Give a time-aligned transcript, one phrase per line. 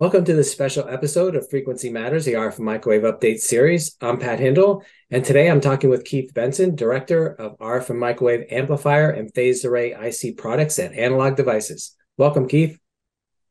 [0.00, 3.98] Welcome to this special episode of Frequency Matters, the RF Microwave Update series.
[4.00, 8.46] I'm Pat Hindle, and today I'm talking with Keith Benson, Director of RF and Microwave
[8.50, 11.94] Amplifier and Phased Array IC Products at Analog Devices.
[12.16, 12.78] Welcome, Keith.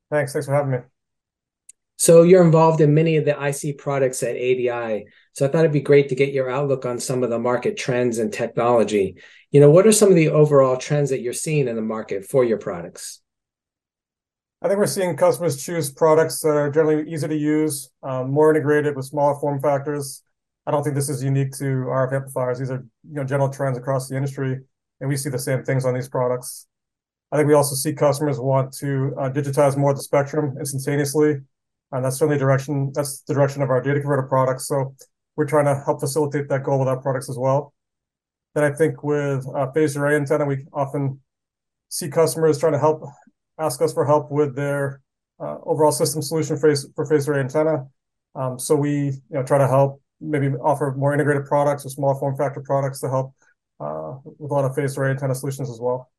[0.09, 0.33] Thanks.
[0.33, 0.77] Thanks for having me.
[1.97, 5.05] So you're involved in many of the IC products at ADI.
[5.33, 7.77] So I thought it'd be great to get your outlook on some of the market
[7.77, 9.21] trends and technology.
[9.51, 12.25] You know, what are some of the overall trends that you're seeing in the market
[12.25, 13.21] for your products?
[14.61, 18.53] I think we're seeing customers choose products that are generally easy to use, um, more
[18.53, 20.21] integrated with smaller form factors.
[20.67, 22.59] I don't think this is unique to RF amplifiers.
[22.59, 24.59] These are you know general trends across the industry,
[24.99, 26.67] and we see the same things on these products.
[27.31, 31.37] I think we also see customers want to uh, digitize more of the spectrum instantaneously,
[31.93, 32.91] and that's certainly direction.
[32.93, 34.67] That's the direction of our data converter products.
[34.67, 34.93] So
[35.37, 37.73] we're trying to help facilitate that goal with our products as well.
[38.55, 41.21] Then I think with uh, phased array antenna, we often
[41.87, 43.03] see customers trying to help
[43.59, 45.01] ask us for help with their
[45.39, 47.85] uh, overall system solution for, for phased array antenna.
[48.35, 52.15] Um, so we you know try to help maybe offer more integrated products or small
[52.15, 53.33] form factor products to help
[53.79, 56.11] uh, with a lot of phased array antenna solutions as well.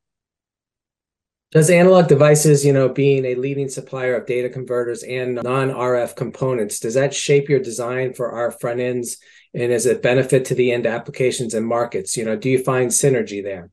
[1.53, 6.79] Does analog devices, you know, being a leading supplier of data converters and non-RF components,
[6.79, 9.17] does that shape your design for our front ends
[9.53, 12.17] and is it benefit to the end applications and markets?
[12.17, 13.71] You know, do you find synergy there?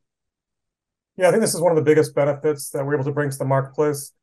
[1.18, 3.32] Yeah, I think this is one of the biggest benefits that we're able to bring
[3.32, 4.14] to the marketplace.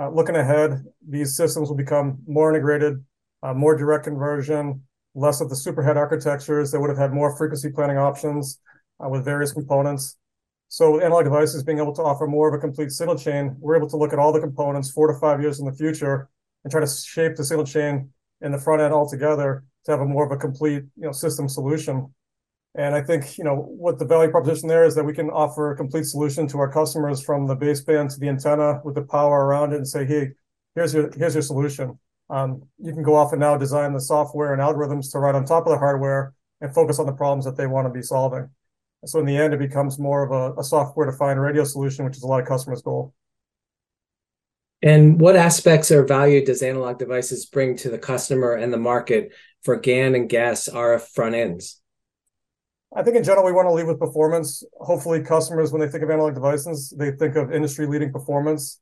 [0.00, 3.04] Uh, looking ahead, these systems will become more integrated,
[3.42, 4.82] uh, more direct conversion,
[5.16, 8.60] less of the superhet architectures that would have had more frequency planning options
[9.04, 10.16] uh, with various components.
[10.68, 13.76] So with analog devices being able to offer more of a complete signal chain, we're
[13.76, 16.28] able to look at all the components four to five years in the future
[16.62, 18.10] and try to shape the signal chain
[18.42, 21.48] in the front end altogether to have a more of a complete you know, system
[21.48, 22.12] solution.
[22.76, 25.70] And I think, you know, what the value proposition there is that we can offer
[25.70, 29.46] a complete solution to our customers from the baseband to the antenna with the power
[29.46, 30.30] around it and say, hey,
[30.74, 31.98] here's your here's your solution.
[32.30, 35.44] Um, you can go off and now design the software and algorithms to ride on
[35.44, 38.48] top of the hardware and focus on the problems that they want to be solving.
[39.04, 42.22] So in the end, it becomes more of a, a software-defined radio solution, which is
[42.22, 43.14] a lot of customers' goal.
[44.82, 49.32] And what aspects or value does analog devices bring to the customer and the market
[49.62, 51.80] for GaN and GaAs RF front ends?
[52.96, 54.62] I think in general, we want to lead with performance.
[54.80, 58.80] Hopefully, customers, when they think of analog devices, they think of industry-leading performance.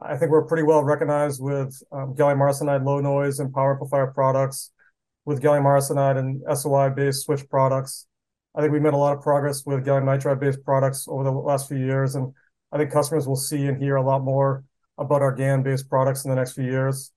[0.00, 4.06] I think we're pretty well recognized with um, gallium arsenide low noise and power amplifier
[4.08, 4.70] products,
[5.24, 8.06] with gallium arsenide and SOI-based switch products.
[8.54, 11.68] I think we've made a lot of progress with gallium nitride-based products over the last
[11.68, 12.32] few years, and
[12.70, 14.64] I think customers will see and hear a lot more
[14.96, 17.12] about our GaN-based products in the next few years.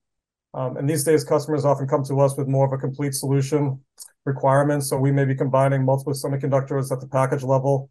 [0.54, 3.80] Um, and these days, customers often come to us with more of a complete solution
[4.26, 4.90] requirements.
[4.90, 7.90] So we may be combining multiple semiconductors at the package level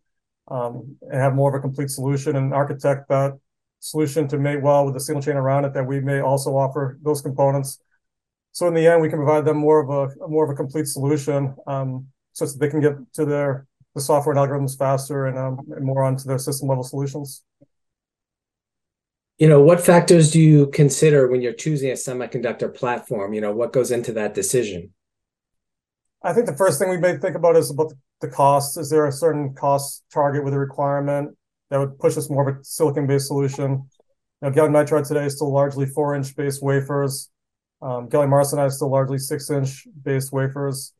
[0.48, 3.38] um, and have more of a complete solution and architect that
[3.80, 6.98] solution to mate well with the signal chain around it that we may also offer
[7.02, 7.80] those components.
[8.52, 10.86] So in the end, we can provide them more of a more of a complete
[10.86, 15.38] solution um, so that they can get to their the software and algorithms faster and,
[15.38, 17.44] um, and more onto their system level solutions.
[19.38, 23.32] You know, what factors do you consider when you're choosing a semiconductor platform?
[23.32, 24.92] You know, what goes into that decision?
[26.22, 28.78] I think the first thing we may think about is about the cost.
[28.78, 31.36] Is there a certain cost target with a requirement
[31.70, 33.88] that would push us more of a silicon-based solution?
[34.40, 37.30] You know, gallium nitride today is still largely four-inch based wafers.
[37.80, 40.92] Um, gallium arsenide is still largely six-inch based wafers.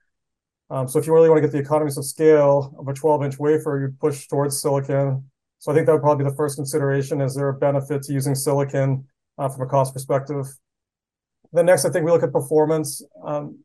[0.71, 3.39] Um, so if you really want to get the economies of scale of a 12-inch
[3.39, 5.31] wafer, you'd push towards silicon.
[5.63, 7.21] So I think that would probably be the first consideration.
[7.21, 9.07] Is there a benefit to using silicon
[9.39, 10.45] uh, from a cost perspective?
[11.53, 13.01] The next, I think we look at performance.
[13.25, 13.61] Um,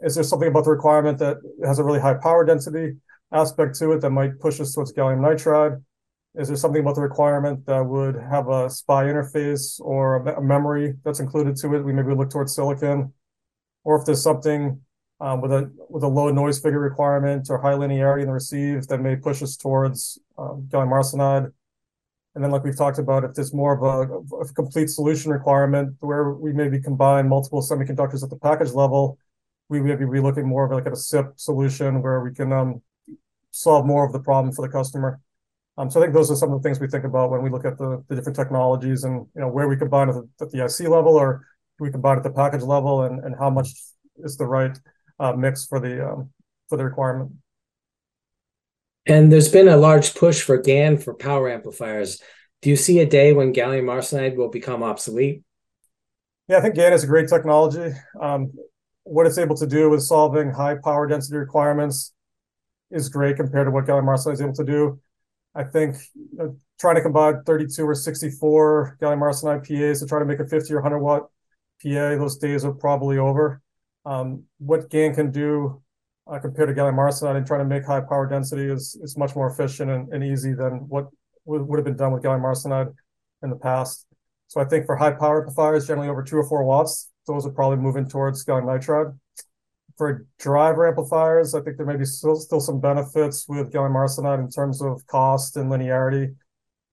[0.00, 2.96] is there something about the requirement that has a really high power density
[3.32, 5.82] aspect to it that might push us towards gallium nitride?
[6.36, 10.94] Is there something about the requirement that would have a SPI interface or a, memory
[11.04, 11.84] that's included to it?
[11.84, 13.12] We maybe look towards silicon.
[13.84, 14.80] Or if there's something
[15.20, 18.86] um, with a with a low noise figure requirement or high linearity in the receive
[18.88, 21.52] that may push us towards um, gallium arsenide.
[22.34, 25.96] And then, like we've talked about, if there's more of a, a complete solution requirement
[26.00, 29.18] where we maybe combine multiple semiconductors at the package level,
[29.70, 32.82] we would be looking more of like at a SIP solution where we can um,
[33.52, 35.18] solve more of the problem for the customer.
[35.78, 37.50] Um, so I think those are some of the things we think about when we
[37.50, 40.50] look at the, the different technologies and you know where we combine at the, at
[40.50, 41.46] the IC level or
[41.78, 43.68] we combine at the package level and, and how much
[44.18, 44.78] is the right
[45.18, 46.30] uh, mix for the um,
[46.68, 47.32] for the requirement.
[49.06, 52.20] And there's been a large push for GaN for power amplifiers.
[52.62, 55.42] Do you see a day when gallium arsenide will become obsolete?
[56.48, 57.94] Yeah, I think GaN is a great technology.
[58.20, 58.52] Um,
[59.04, 62.12] what it's able to do with solving high power density requirements
[62.90, 65.00] is great compared to what gallium arsenide is able to do.
[65.54, 70.18] I think you know, trying to combine 32 or 64 gallium arsenide PAs to try
[70.18, 71.22] to make a 50 or 100 watt
[71.82, 73.62] PA, those days are probably over.
[74.06, 75.82] Um, what GaN can do
[76.30, 79.34] uh, compared to gallium arsenide and trying to make high power density is, is much
[79.34, 81.08] more efficient and, and easy than what
[81.44, 82.92] would have been done with gallium arsenide
[83.42, 84.06] in the past.
[84.48, 87.50] So I think for high power amplifiers, generally over two or four watts, those are
[87.50, 89.18] probably moving towards gallium nitride.
[89.98, 94.38] For driver amplifiers, I think there may be still, still some benefits with gallium arsenide
[94.38, 96.34] in terms of cost and linearity.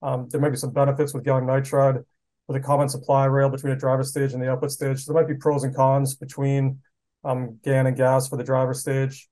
[0.02, 2.04] Um, there may be some benefits with gallium nitride
[2.48, 5.04] with a common supply rail between a driver stage and the output stage.
[5.04, 6.80] So there might be pros and cons between
[7.24, 9.30] um, GaN and GaAs for the driver stage.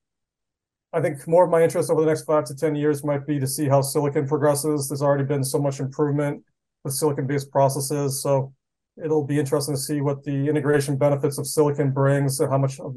[0.93, 3.39] I think more of my interest over the next five to 10 years might be
[3.39, 4.89] to see how silicon progresses.
[4.89, 6.43] There's already been so much improvement
[6.83, 8.21] with silicon-based processes.
[8.21, 8.53] So
[9.01, 12.79] it'll be interesting to see what the integration benefits of silicon brings and how much
[12.79, 12.95] of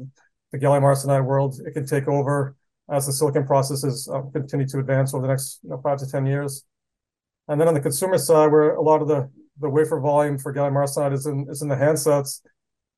[0.51, 2.55] the gallium arsenide world it can take over
[2.89, 6.09] as the silicon processes uh, continue to advance over the next you know, five to
[6.09, 6.65] 10 years.
[7.47, 10.53] And then on the consumer side, where a lot of the, the wafer volume for
[10.53, 12.41] gallium arsenide is in, is in the handsets,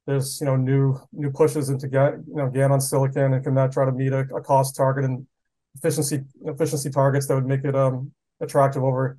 [0.08, 3.54] there's you know new new pushes into get you know GaN on silicon and can
[3.56, 5.28] that try to meet a, a cost target and
[5.76, 8.12] efficiency efficiency targets that would make it um
[8.42, 9.18] attractive over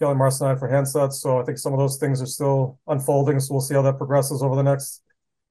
[0.00, 1.14] gallium arsenide for handsets.
[1.14, 3.40] So I think some of those things are still unfolding.
[3.40, 5.02] So we'll see how that progresses over the next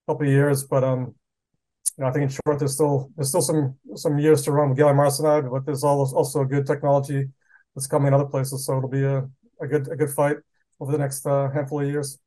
[0.08, 0.64] couple of years.
[0.64, 1.16] But um,
[1.98, 4.70] you know, I think in short, there's still there's still some some years to run
[4.70, 7.26] with gallium arsenide, but there's also good technology
[7.74, 8.66] that's coming in other places.
[8.66, 9.28] So it'll be a,
[9.62, 10.38] a good a good fight
[10.80, 12.20] over the next uh, handful of years.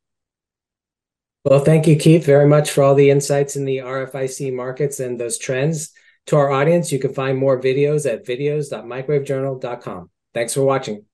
[1.45, 5.19] Well, thank you, Keith, very much for all the insights in the RFIC markets and
[5.19, 5.91] those trends.
[6.27, 10.09] To our audience, you can find more videos at videos.microwavejournal.com.
[10.33, 11.08] Thanks for watching.